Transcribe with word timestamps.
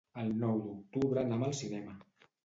El 0.19 0.29
nou 0.43 0.55
d'octubre 0.67 1.21
anam 1.25 1.45
al 1.49 1.53
cinema. 1.59 1.93